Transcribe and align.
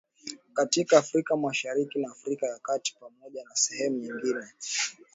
katika 0.53 0.97
Afrika 0.97 1.37
Mashariki 1.37 1.99
na 1.99 2.11
Afrika 2.11 2.45
ya 2.45 2.59
kati 2.59 2.95
Pamoja 2.99 3.43
na 3.43 3.55
sehemu 3.55 3.97
nyingine 3.97 4.43